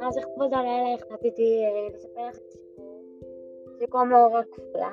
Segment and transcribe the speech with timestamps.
[0.00, 3.02] אז לכבוד הלילה החלטתי אה, לספר לכם סיפור
[3.80, 4.90] שקוראים לו אורה כפולה.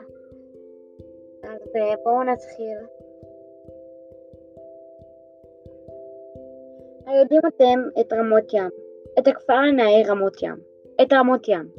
[1.43, 2.77] אז אה, בואו נתחיל.
[7.05, 8.69] היודעים אתם את רמות ים,
[9.19, 10.55] את הכפר הנאה רמות ים,
[11.01, 11.69] את רמות ים.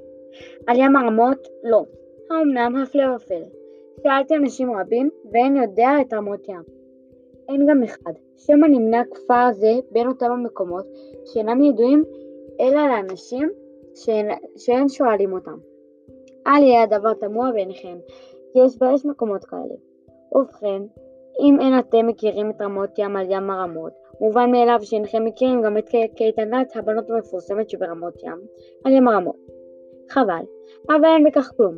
[0.66, 1.48] על ים הרמות?
[1.62, 1.84] לא.
[2.30, 3.46] האמנם הפלא ופלא.
[4.02, 6.85] שאלתי אנשים רבים, ואין יודע את רמות ים.
[7.48, 8.12] אין גם אחד.
[8.36, 10.86] שמא נמנה כפר זה בין אותם המקומות
[11.24, 12.04] שאינם ידועים
[12.60, 13.50] אלא לאנשים
[13.94, 15.58] שאין, שאין שואלים אותם.
[16.46, 17.98] אל יהיה הדבר תמוה בעיניכם,
[18.52, 19.74] כי יש ויש מקומות כאלה.
[20.32, 20.82] ובכן,
[21.40, 25.78] אם אין אתם מכירים את רמות ים על ים הרמות, מובן מאליו שאינכם מכירים גם
[25.78, 28.40] את קייטנת הבנות המפורסמת שברמות ים,
[28.84, 29.36] על ים הרמות.
[30.10, 30.44] חבל,
[30.88, 31.74] אבל אין בכך כלום.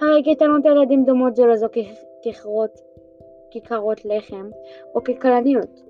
[0.00, 1.66] הרי קייטנות הילדים דומות זו לזו
[2.26, 2.80] ככרות,
[3.50, 4.50] כיכרות לחם
[4.94, 5.80] או ככלניות.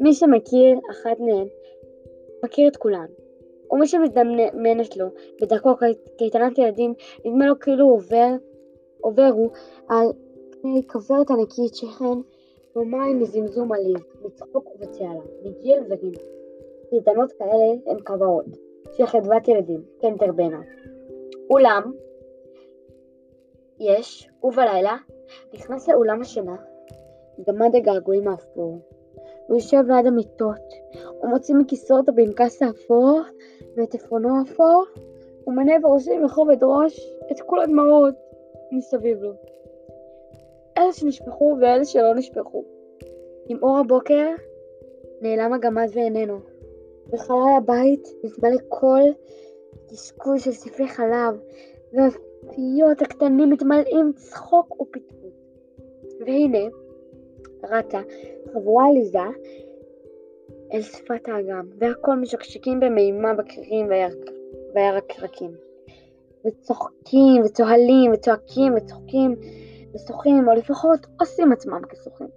[0.00, 1.46] מי שמכיר אחת מהן,
[2.44, 3.06] מכיר את כולן.
[3.72, 5.06] ומי שמזדמנת לו
[5.42, 5.70] בדרכו
[6.18, 6.94] קייטנת ילדים,
[7.24, 8.28] נדמה לו כאילו עובר,
[9.00, 9.50] עוברו
[9.88, 10.06] על
[10.62, 12.18] פני כוורת ענקית שכן
[12.76, 16.14] ומים מזמזום עליז, מצחוק ובצהלה, מגיל וגיל.
[16.90, 18.44] קייטנות כאלה הן כוורות,
[18.96, 20.60] של חדוות ילדים, כן תרבנה.
[21.50, 21.92] אולם,
[23.80, 24.96] יש, ובלילה,
[25.54, 26.56] נכנס לאולם השינה,
[27.46, 28.78] גמד הגעגועים האפור.
[29.46, 30.72] הוא יושב ליד המיטות,
[31.20, 33.20] הוא מוציא מכיסו את הפנקס האפור
[33.76, 34.84] ואת עפרונו האפור,
[35.46, 37.00] ומנה בראשי בכובד ראש
[37.32, 38.14] את כל הדמעות
[38.72, 39.32] מסביב לו.
[40.78, 42.64] אלה שנשפכו ואלה שלא נשפכו.
[43.48, 44.28] עם אור הבוקר
[45.20, 46.38] נעלם הגמד ואיננו.
[47.10, 49.00] בחלל הבית נתמלא כל
[49.90, 51.40] קשקוש של ספלי חלב,
[51.92, 55.32] והפיות הקטנים מתמלאים צחוק ופטפוט.
[56.20, 56.68] והנה,
[57.64, 58.00] רצה
[58.52, 59.18] חבורה עליזה
[60.72, 63.88] אל שפת האגם, והכל משקשקים במימה בקרים
[64.74, 65.70] וירקרקים.
[66.46, 69.36] וצוחקים, וצוהלים, וצועקים, וצוחקים,
[69.94, 72.28] ושוחים, או לפחות עושים עצמם כשוחים.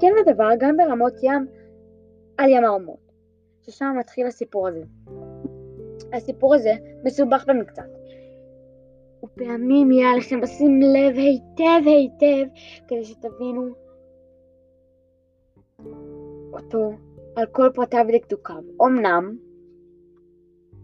[0.00, 1.46] כן הדבר גם ברמות ים
[2.36, 3.12] על ים הרמות,
[3.62, 4.82] ששם מתחיל הסיפור הזה.
[6.12, 6.72] הסיפור הזה
[7.04, 7.82] מסובך במקצת.
[9.24, 12.50] ופעמים יהיה עליכם לשים לב היטב היטב
[12.88, 13.68] כדי שתבינו
[16.52, 16.90] אותו
[17.36, 18.62] על כל פרטיו ודקדוקיו.
[18.86, 19.36] אמנם,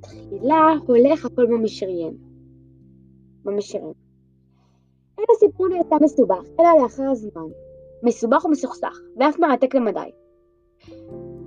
[0.01, 2.17] תחילה הולך הכל במשריין.
[3.45, 3.93] במשריין.
[5.19, 7.49] אין הסיפור נעשה מסובך, אלא לאחר הזמן.
[8.03, 10.11] מסובך ומסוכסך, ואף מרתק למדי.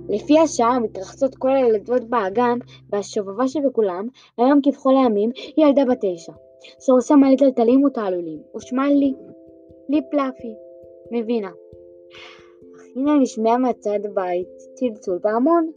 [0.08, 2.58] לפי השעה מתרחצות כל הילדות באגן,
[2.90, 6.32] והשובבה שבכולם, היום כבכל הימים, היא ילדה בת תשע,
[6.80, 9.14] שרוסה מלא טלטלים ותעלולים, ושמה לי,
[9.88, 10.54] לי פלאפי,
[11.10, 11.50] מבינה.
[12.76, 15.70] אך הנה נשמע מהצד הבית צלצול פעמון,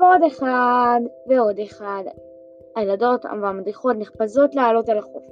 [0.00, 2.02] ועוד אחד, ועוד אחד.
[2.76, 5.24] הילדות והמדריכות נחפזות לעלות על החוף.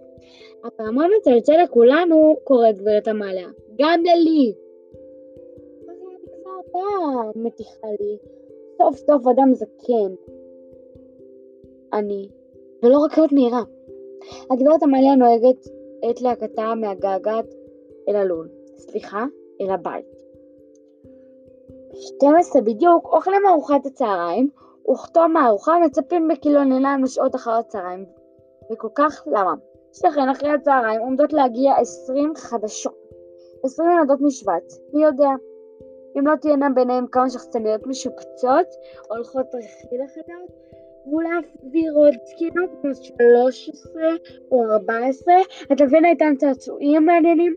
[0.65, 3.47] הפעמון מצלצל לכולנו, קוראת גברת המעלה,
[3.79, 4.55] גם ללי.
[7.37, 8.19] מתיחה לי.
[8.79, 10.15] סוף סוף אדם זקן.
[11.93, 12.29] אני,
[12.83, 13.63] ולא רכבת מהירה.
[14.51, 15.67] הגברת המעלה נוהגת
[16.11, 17.55] את להקתה מהגעגעת
[18.09, 19.25] אל הלול, סליחה,
[19.61, 20.07] אל הבית.
[21.95, 24.51] 12 בדיוק אוכלים ארוחת הצהריים,
[24.93, 28.05] וכתום הארוחה מצפים בכילון עיניים לשעות אחר הצהריים.
[28.73, 29.55] וכל כך למה?
[29.93, 33.09] שכן אחרי הצהריים עומדות להגיע 20 חדשות.
[33.63, 35.31] 20 ילדות משבץ, מי יודע.
[36.19, 38.67] אם לא תהיינה ביניהם כמה שחצניות משופצות,
[39.11, 40.51] הולכות רכיל החדש,
[41.11, 44.03] ואולי אף וירות זקינות כמו 13
[44.51, 45.35] או 14,
[45.77, 47.55] תבינה איתן צעצועים מעניינים.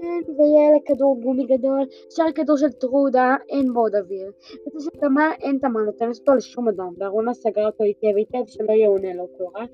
[0.00, 4.32] כן, ויהיה לכדור גומי גדול, שאר כדור של טרודה, אין בו עוד אוויר.
[4.74, 8.72] וזה של תמר אין תמר נותנת אותו לשום אדם, וארונה סגרה אותו היטב היטב שלא
[8.72, 9.64] יאונה לו קורה.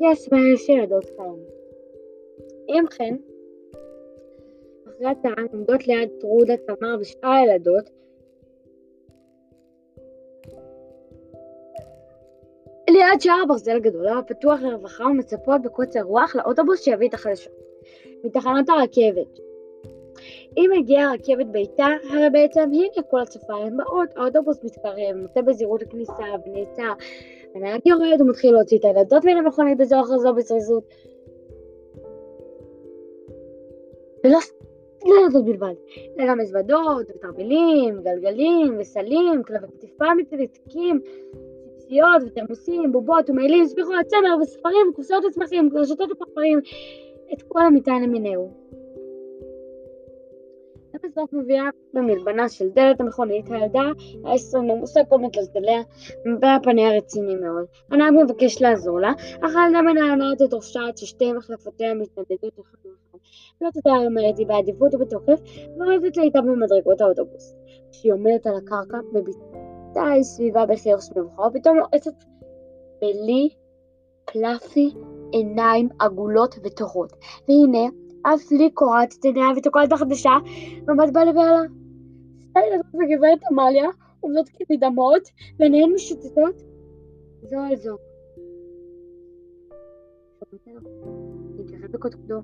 [0.00, 1.64] יש ויש ילדות כאלה.
[2.68, 3.16] אם כן,
[4.88, 7.90] אחרי הצהריים עומדות ליד טרודה, תמר ושאר הילדות,
[12.90, 17.52] ליד שער הברזל הגדול הפתוח לרווחה ומצפות בקוצר רוח לאוטובוס שיביא את החדשות.
[18.24, 19.38] מתחנת הרכבת.
[20.56, 26.24] אם הגיעה הרכבת ביתה, הרי בעצם הנה כל הן באות, האוטובוס מתקרב, נוטה בזהירות הכניסה
[26.46, 26.92] ונעצר,
[27.54, 30.84] הנהג יורד ומתחיל להוציא את הילדות מן המכונית בזו אחר זו בזריזות.
[34.24, 34.38] ולא
[35.06, 35.74] ילדות בלבד,
[36.18, 41.00] אלא גם מזוודות, ותרבלים, גלגלים, וסלים, כלבי קטיפה מתנתקים,
[41.84, 46.60] ציציות ותרמוסים, בובות ומעילים, ספיחות, צמר וספרים, קופסאות וצמחים, רשתות ופרפרים,
[47.32, 48.64] את כל המטען למינהו.
[51.04, 51.64] בסוף מביאה
[51.94, 53.82] במלבנה של דלת המכונית, הילדה
[54.24, 55.82] העשרה נמוסה כל מטלטליה,
[56.26, 57.64] מבעה פניה רציני מאוד.
[57.90, 63.18] הנהג מבקש לעזור לה, אך הילדה מנענעת את ראשה עד ששתי מחלפותיה מתנדדות אחד לאחד.
[63.60, 65.40] לא תדע אומרת היא בעדיפות ובתוקף,
[65.78, 67.54] ויורדת לאיתה במדרגות האוטובוס.
[67.90, 69.63] כשהיא עומדת על הקרקע, מביטה
[69.96, 72.24] היא סביבה בחיוך מבוכה, ופתאום לועצת
[73.00, 73.48] בלי
[74.24, 74.90] פלאפי
[75.32, 77.12] עיניים עגולות וטובות.
[77.48, 77.88] והנה,
[78.22, 80.30] אף לי קורעת את עיניה ותוקעת החדשה,
[80.82, 81.62] מבט בא לבעלה.
[82.38, 83.88] שתי ילדות וגברת עמליה
[84.20, 85.22] עומדות כמדמות,
[85.58, 86.54] ועיניהן משוטטות
[87.42, 87.96] זו על זו.
[91.58, 92.40] מתקרב בקודקודו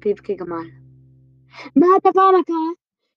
[0.00, 0.66] פיו כגמל.
[1.76, 2.70] מה הדבר, מה קרה?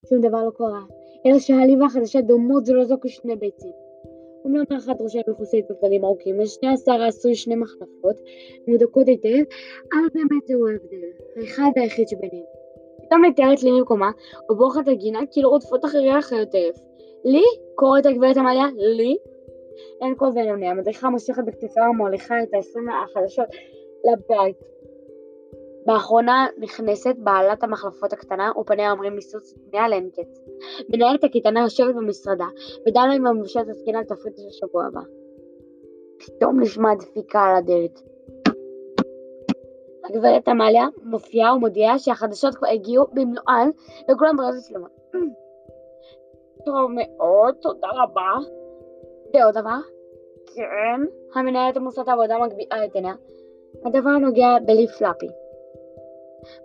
[0.10, 3.72] שום דבר לא קרה, אלא שהעליבה החדשה דומות זו לזו כשני ביצים.
[4.46, 8.16] אומנם האחת ראשה מכוסית בכללים ארוכים, ושני השערה עשוי שני מחלפות,
[8.68, 9.44] מודקות היטב,
[9.94, 12.46] אבל באמת זהו ההבדל, האחד היחיד שביניהם.
[13.06, 14.12] פתאום נתארת לי ממקומה,
[14.52, 16.76] ובורחת הגינה כאילו רודפות אחריה חיות טרף.
[17.26, 17.44] לי?
[17.76, 19.18] קוראת הגברת עמליה, לי?
[20.02, 23.48] אין כל ואין המדריכה מושכת בכתפיה ומוליכה את העשרים החדשות
[24.04, 24.73] לבית.
[25.86, 30.40] באחרונה נכנסת בעלת המחלפות הקטנה, ופניה אומרים מסוס פניה לאין קץ.
[30.90, 32.48] מנהלת הקייטנה יושבת במשרדה,
[32.88, 35.02] ודנה עם הממשלת הזקנה על תפריט של השבוע הבא.
[36.18, 38.02] פתאום נשמע דפיקה על הדלת.
[40.04, 43.70] הגברת עמליה מופיעה ומודיעה שהחדשות כבר הגיעו במלואן,
[44.12, 44.92] וכולם בריאות שלמות.
[46.66, 48.32] טוב מאוד, תודה רבה.
[49.34, 49.78] ועוד דבר?
[50.56, 51.02] כן.
[51.40, 53.14] המנהלת עמוסת העבודה מגביהה את עיניה.
[53.86, 55.28] הדבר נוגע בלי פלאפי.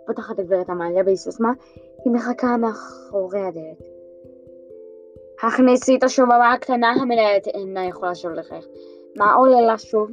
[0.07, 1.51] פותחת הגברת עמליה בהיסוס מה,
[2.05, 3.99] היא מחכה מאחורי הדלת.
[5.43, 8.67] הכניסי את השובבה הקטנה, המנהלת אינה יכולה שוב לחייך.
[9.17, 10.09] מה עולה לה שוב?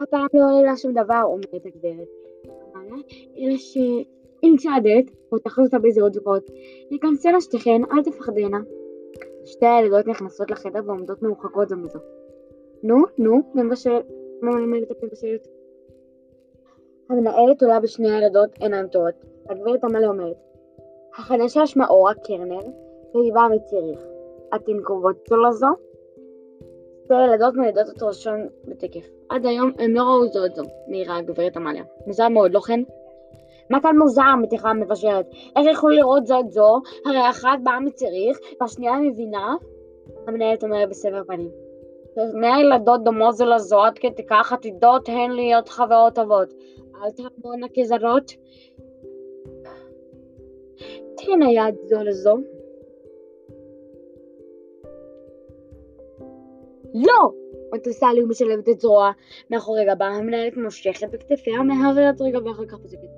[0.00, 2.08] הפעם לא עולה לה שום דבר, אומרת הגברת.
[3.38, 6.50] אלא שאם צעדת, פותחת אותה בזהות זוגות,
[6.90, 8.58] יכנסנה שתיכן, אל תפחדנה.
[9.44, 11.98] שתי הילדות נכנסות לחדר ועומדות מרוחקות זו מזו.
[12.82, 14.06] נו, נו, מבשלת,
[14.42, 15.48] מלמדת מבשלת.
[17.12, 19.14] המנהלת עולה בשני הילדות עיניים טובות.
[19.48, 20.36] הגברת עמליה אומרת,
[21.18, 22.60] החדשה שמה אורה קרנר,
[23.14, 24.00] והיא באה מציריך.
[24.54, 25.66] אתן קרובות זו לזו?
[27.04, 29.08] שתי ילדות מלידות את ראשון בתקף.
[29.28, 31.84] עד היום הם לא ראו זו את זו, מעירה הגברת עמליה.
[32.06, 32.80] מוזר מאוד, לא כן?
[33.70, 34.34] מה כאן מוזר?
[34.42, 35.26] מתיחה המבשלת.
[35.56, 36.80] איך יכולו לראות זו את זו?
[37.06, 39.54] הרי אחת באה מציריך, והשנייה מבינה?
[40.26, 41.50] המנהלת אומרת בסבר פנים.
[42.32, 46.54] שני הילדות דומות זו לזו עד כדי כך עתידות הן להיות חברות טובות.
[47.02, 48.32] אל תעמונה כזרות.
[51.16, 52.36] תן היד זו לזו.
[56.94, 57.32] לא!
[57.74, 59.10] מטוסה לי ומשלבת את זרוע
[59.50, 63.08] מאחורי גבה, המנהלת מושכת בכתפיה ומהרהרת רגע ואחר כך פוסקת.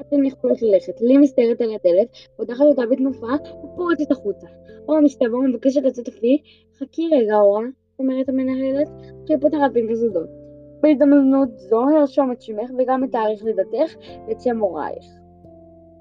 [0.00, 1.00] אתן יכולות ללכת.
[1.00, 3.26] לי מסתערת על הדלת, פותחת אותה בתנופה
[3.64, 4.46] ופורצת החוצה.
[4.88, 6.42] אורה משתווה ומבקשת לצאת לפי,
[6.78, 7.64] חכי רגע אורה,
[7.98, 8.88] אומרת המנהלת,
[9.26, 10.43] שהיא פותחת פנקס עדות.
[10.84, 13.94] בהזדמנות זו הרשום את שמך וגם את תאריך לידתך
[14.28, 15.04] ואת שם הורייך.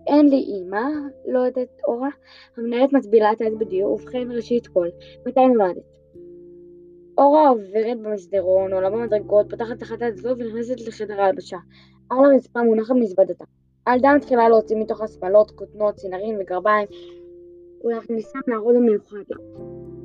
[0.07, 0.83] אין לי אימא,
[1.27, 2.09] לא יודעת אורה.
[2.57, 4.88] המנהלת מצבילה את היד בדיוק, ובכן ראשית כל,
[5.25, 5.97] מתי נולדת?
[7.18, 11.57] אורה עוברת במסדרון, עולה במדרגות, פותחת אחת הדלתות ונכנסת לחדר ההלבשה.
[12.09, 13.44] על הרצפה מונחת מזוודתה.
[13.88, 16.88] הילדה מתחילה להוציא מתוך השמלות, כותנות, צינרים וגרביים,
[17.83, 19.18] ולהכניסם לארון המיוחד.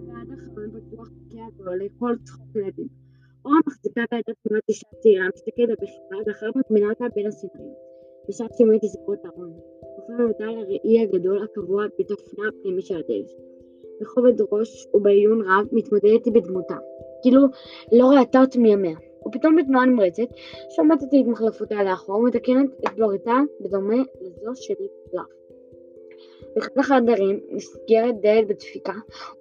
[0.06, 3.07] ועד אחרון בטוח תוקע ועולה כל צחוק ילדים.
[3.44, 7.72] אורה מחזיקה בידה תמונת אישה צעירה, מסתכלת בחיבה, ואחר מטמינה אותה בין הסדרים.
[8.28, 8.50] בשעת
[8.82, 9.52] לסגור את הארון.
[9.96, 13.30] הופעה אותה על הראי הגדול הקבוע בתופנה הפנימי של הדלת.
[14.00, 16.76] בכובד ראש ובעיון רב מתמודדת היא בדמותה.
[17.22, 17.40] כאילו
[17.92, 18.96] לא ראתה אותי מימיה.
[19.26, 20.28] ופתאום בתנועה נמרצת,
[20.76, 24.74] שומטת את מחלפותיה לאחור ומתקנת את בלורתה בדומה לזו של
[25.10, 25.26] פלאף.
[26.56, 28.92] באחד החדרים נסגרת דלת בדפיקה,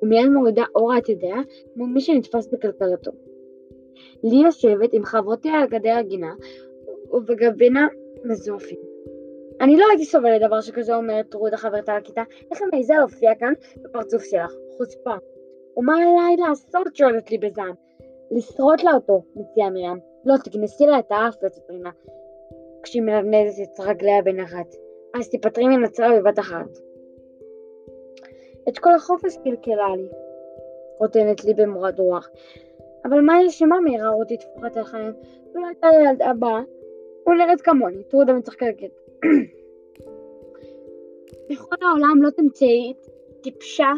[0.02, 1.38] ומיד מורידה אורה את ידיה
[1.74, 3.12] כמו מי שנתפס בכלכלתו.
[4.24, 6.34] לי יושבת עם חברותיה על גדר הגינה,
[7.12, 7.88] ובגבינה
[8.24, 8.80] מזועפים.
[9.62, 13.54] אני לא הייתי סובלת דבר שכזה אומרת רודה חברתה לכיתה, איך היא מעיזה להופיע כאן
[13.82, 14.54] בפרצוף שלך?
[14.78, 15.16] חוצפה.
[15.78, 16.96] ומה עליי לעשות?
[16.96, 17.74] שואלת לי בזעם.
[18.32, 20.00] לשרוט לה אותו, מציעה מרים.
[20.26, 21.90] לא, תגנסי לה את האף, ותספרי לה,
[22.84, 24.76] כשהיא מנדנדת את רגליה בנחת.
[25.20, 26.70] אז תיפטרי מן הצרה בבת אחת.
[28.70, 30.10] את כל החופש קלקלה לי,
[31.00, 32.30] רוטנת לי במורד רוח.
[33.06, 35.14] אבל מה היא אשמה מהירה רותי תפוחת על חיים?
[35.56, 36.62] לא הייתה ילדה הבאה,
[37.24, 38.92] הוא נראית כמוני, טרודה מצחקקת.
[41.50, 42.94] בכל העולם לא תמצאי
[43.42, 43.92] טיפשה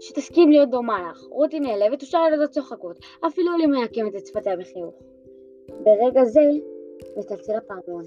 [0.00, 1.24] שתסכים להיות דומה לך.
[1.30, 4.94] רותי נעלבת ושאר הילדות צוחקות, אפילו לי מעקמת את שפתיה בחיוך.
[5.68, 6.40] ברגע זה
[7.16, 8.04] מצלצל הפעמון.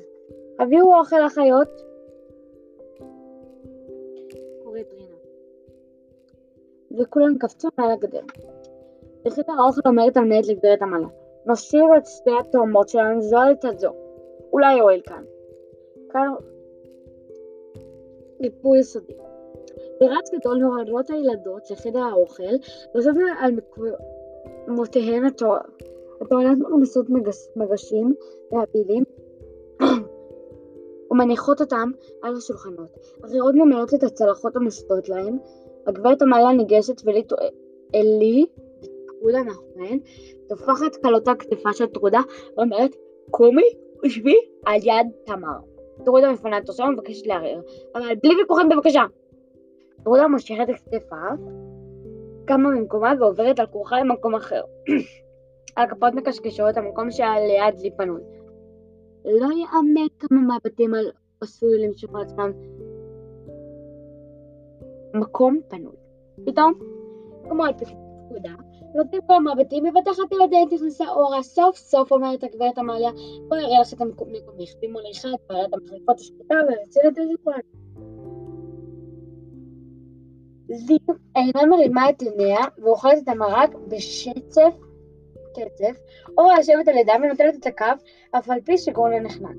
[0.60, 1.82] הביאו אוכל לחיות.
[4.63, 5.15] קוראת רינה.
[7.00, 8.22] וכולם קפצו מעל הגדר.
[9.28, 11.08] בחדר האוכל אומרת המנהלת לגברת המעלה,
[11.46, 13.94] נושיב את שתי התאומות שלנו זו את זו.
[14.54, 15.24] אולי יואל כאן.
[16.10, 16.34] כאן
[18.42, 19.14] ריפוי יסודי.
[20.00, 22.44] ברץ גדול יורדות הילדות לחדר האוכל,
[22.96, 23.52] ויושבות על
[24.68, 25.26] מקומותיהן
[26.22, 27.06] הטוענות מרמיסות
[27.56, 28.14] מגשים
[28.52, 29.04] והפילים
[31.12, 31.92] ומניחות אותם
[32.22, 32.90] על השולחנות.
[33.26, 35.38] אחרות ממלאות את הצלחות המושטות להם.
[35.88, 38.46] הגברת המעלה ניגשת ולי
[39.20, 40.00] טרודה מאחוריהן,
[40.50, 42.20] טופחת כלותה כתפה של טרודה
[42.58, 42.96] ואומרת
[43.32, 43.70] קומי
[44.06, 45.58] ושבי על יד תמר.
[46.06, 47.62] טרודה מפנה את ראשה ומבקשת לערער,
[47.96, 49.04] אבל בלי ויכוחים בבקשה.
[50.04, 51.38] טרודה מושכת את כתפיו,
[52.46, 54.62] קמה ממקומה ועוברת על כורחה למקום אחר.
[55.78, 58.22] הכפות מקשקשות, המקום שהיה ליד לי פנוי.
[59.26, 62.52] לא יאמן כמה מבטים על עשוי למשוך לעצמם
[65.14, 65.96] מקום פנוי.
[66.46, 66.74] פתאום,
[67.50, 72.77] כמו על פקודה, נותנים כל המבטים, מבטחת על הדלת נכנסה אורה, סוף סוף אומרת הגברת
[72.77, 73.10] עמליה,
[73.48, 74.41] בואי אראה לך את המקומך,
[74.82, 77.22] במוליכה את בעלת המחליפות השקטה ולצלת את זה
[80.75, 84.74] זיו אינה מרימה את עיניה ואוכלת את המרק בשצף
[85.53, 86.00] קצף,
[86.38, 87.86] או יושבת על ידה ונוטלת את הקו,
[88.32, 89.56] אף על פי שגרונה נחנק.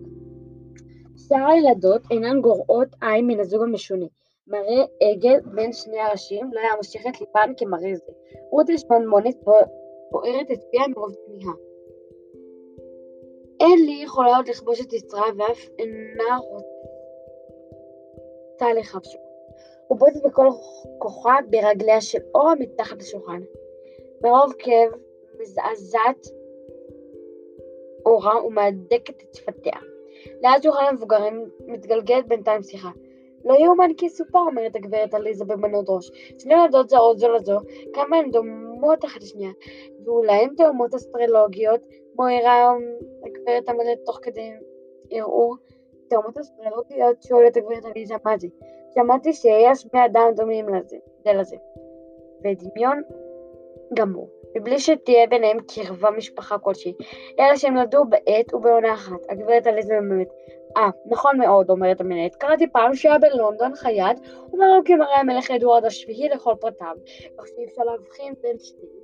[1.16, 4.06] שאר הילדות אינן גורעות עין מן הזוג המשונה.
[4.48, 8.12] מראה עגל בין שני הראשים לא היה מושך את ליבן כמראה זה.
[8.50, 9.36] רות השמנמונית
[10.10, 11.52] בוערת את פיה מרוב תמיהה.
[13.60, 16.66] אין לי יכולה עוד לכבוש את יצרה ואף אינה רוצה
[18.72, 19.18] לכבשו.
[19.88, 20.46] הוא בועטת בכל
[20.98, 23.42] כוחה ברגליה של אורה מתחת לשולחן.
[24.22, 24.92] מרוב כאב
[25.40, 26.26] מזעזעת
[28.06, 29.72] אורה ומהדקת את שפתיה.
[30.42, 32.88] לאט שולחן המבוגרים מתגלגלת בינתיים שיחה.
[33.48, 36.10] לא יאומן כי יסופר, אומרת הגברת עליזה במנות ראש.
[36.38, 37.58] שני ילדות זרות זו לזו,
[37.92, 39.50] כמה הן דומות אחת לשנייה,
[40.04, 41.80] ואולי הן תאומות אסטרולוגיות,
[42.16, 42.72] מוירה
[43.26, 44.50] הגברת המלאת תוך כדי
[45.10, 45.56] ערעור.
[46.08, 48.48] תאומות אסטרולוגיות שואלת הגברת עליזה מה זה.
[48.94, 51.56] שמעתי שיש בני אדם דומים לזה, זה לזה.
[52.44, 53.02] ודמיון
[53.94, 54.28] גמור.
[54.56, 56.94] מבלי שתהיה ביניהם קרבה משפחה כלשהי,
[57.40, 59.20] אלא שהם נולדו בעת ובעונה אחת.
[59.28, 60.28] הגברת עליזה באמת,
[60.76, 62.36] אה, נכון מאוד, אומרת המנהלת.
[62.36, 64.18] קראתי פעם שהיה בלונדון חייט,
[64.52, 66.96] אומר לו כמראה המלך אדוארד השביעי לכל פרטיו,
[67.38, 68.98] כך שאי אפשר להבחין בין שניהם.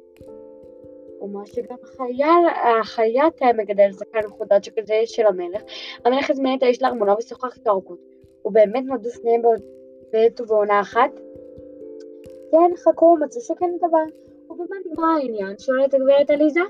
[1.21, 2.47] ומה שגם החייל,
[2.81, 5.63] החייט היה מגדל זקן מחודד שכזה של המלך,
[6.05, 7.99] המלך הזמין את האיש לארמונו ושוחח איתו ארוכות.
[8.45, 9.43] ובאמת נולדו שניהם
[10.13, 11.11] בעת ובעונה אחת?
[12.51, 14.05] כן, חכו, מצאו שכן דבר.
[14.51, 15.59] ובמה נגמר העניין?
[15.59, 16.61] שואלת הגברת עליזה.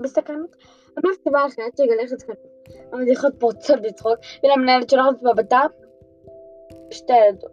[0.00, 0.56] בסכנות.
[0.96, 2.53] ממש סיבה אחרת שיגלח את כתוב.
[2.92, 5.62] המדיחות פורצות בצחוק, ולמנהלת שולחת מבטה
[6.90, 7.50] שתי ילדות.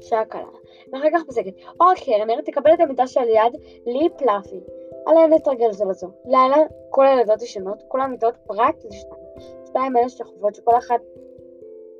[0.00, 0.42] שעה קלה.
[0.92, 1.54] ואחר כך בסקט.
[1.80, 4.60] אור קרנר תקבל את המיטה של יד לי פלאפי.
[5.06, 6.10] עליהן לתרגל זו לזו.
[6.24, 6.56] לילה
[6.90, 9.24] כל הילדות ישנות, כל המיטות פרט לשתיים.
[9.66, 11.00] שתיים אלה שוכבות שכל אחת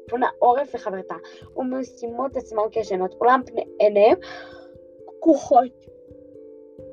[0.08, 1.14] פונה עורף לחברתה,
[1.56, 3.40] ומשימות עצמן כישנות, אולם
[3.78, 4.16] עיניהם
[5.06, 5.64] פקוחות.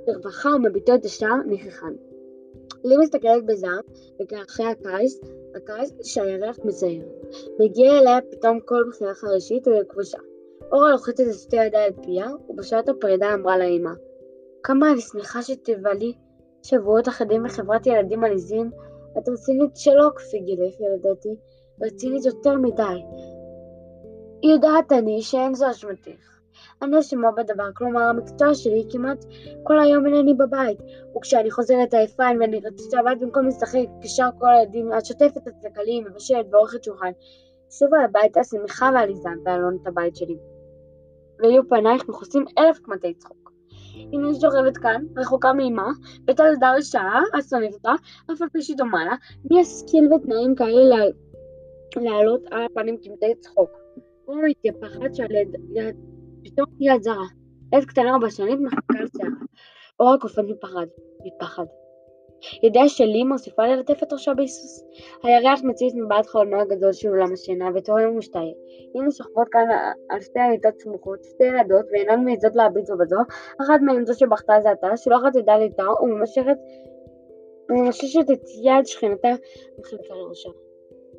[0.05, 1.93] ברווחה ומביטות ישר נכחן.
[2.83, 3.81] לי מסתכלת בזעם,
[4.21, 5.19] וכאחרי הקיץ,
[5.55, 7.01] הקיץ שהירח מזהר.
[7.59, 10.17] מגיע אליה פתאום כל בחירה חרישית וכבושה.
[10.71, 13.91] אורה לוחצת את שתי ידיה על פיה, ובשעת הפרידה אמרה לאמא
[14.63, 16.13] כמה אני שמחה שתבלי
[16.63, 18.71] שבועות אחדים בחברת ילדים עליזים,
[19.17, 21.35] את רצינית שלא כפי גילך ילדתי,
[21.81, 23.03] רצינית יותר מדי.
[24.43, 26.40] יודעת אני שאין זו אשמתך.
[26.81, 29.25] אני אשמה בדבר, כלומר המקצוע שלי כמעט
[29.63, 30.77] כל היום אינני בבית,
[31.17, 36.03] וכשאני חוזרת עייפה ואני רציתי לבית במקום לשחק כשאר כל הילדים, את שוטפת את הקלים,
[36.03, 37.11] מבשלת ועורכת שולחן.
[37.79, 40.37] שובה הביתה שמחה ועליזה באלון את הבית שלי.
[41.39, 43.51] ויהיו פנייך מכוסים אלף קמטי צחוק.
[44.13, 45.91] הנה היא שוכבת כאן, רחוקה מאמה,
[46.25, 47.91] בתלדה רשעה, את שונאת אותה,
[48.31, 49.15] אף על פי שהיא דומה לה,
[49.51, 51.05] מי ישכיל בתנאים כאלה
[51.95, 53.69] לעלות על הפנים קמטי צחוק.
[54.25, 55.31] הוא מתייפחת שעל
[55.75, 55.95] יד
[56.43, 57.25] פתאום יד זרה.
[57.75, 59.31] יד קטנה ובשנית מחכה על שערה.
[59.99, 60.85] אורה קופאת מפחד.
[61.25, 61.65] מפחד.
[62.63, 64.83] ידיה שלי מוסיפה ללטף את ראשה בהיסוס.
[65.23, 68.41] הירח מציץ מבעד חלונו הגדול של אולם השינה, ותורם ומשתאה.
[68.95, 69.65] הנה שוכבות כאן
[70.09, 73.15] על שתי המיטות סמוכות, שתי ילדות, ואינן מעיזות להביט זו בזו,
[73.61, 75.55] אחת מהן זו שבכתה זה עתה, שולחת ידה
[76.01, 76.57] וממשכת
[77.69, 79.29] וממששת את יד שכנתה
[79.79, 80.49] מחלקה לראשה.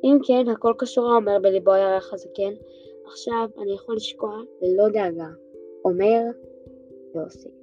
[0.03, 2.53] אם כן, הכל קשור האומר בליבו הירח הזקן,
[3.05, 5.29] עכשיו אני יכול לשקוע ללא דאגה,
[5.85, 6.21] אומר
[7.15, 7.62] ועושה.